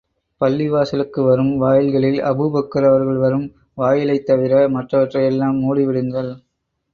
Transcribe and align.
பள்ளிவாசலுக்கு 0.41 1.19
வரும் 1.23 1.57
வாயில்களில் 1.57 2.17
அபூபக்கர் 2.21 2.87
அவர்கள் 2.87 3.17
வரும் 3.17 3.45
வாயிலைத் 3.75 4.25
தவிர 4.25 4.67
மற்றவற்றை 4.69 5.23
எல்லாம் 5.25 5.55
மூடி 5.57 5.85
விடுங்கள். 5.85 6.33